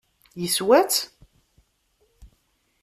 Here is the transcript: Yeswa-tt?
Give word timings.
Yeswa-tt? 0.41 0.99